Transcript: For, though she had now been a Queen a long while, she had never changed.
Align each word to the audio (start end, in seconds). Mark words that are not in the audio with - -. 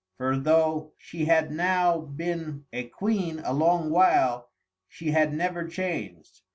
For, 0.17 0.35
though 0.35 0.93
she 0.97 1.25
had 1.25 1.51
now 1.51 1.99
been 1.99 2.65
a 2.73 2.87
Queen 2.87 3.37
a 3.45 3.53
long 3.53 3.91
while, 3.91 4.49
she 4.87 5.11
had 5.11 5.31
never 5.31 5.67
changed. 5.67 6.41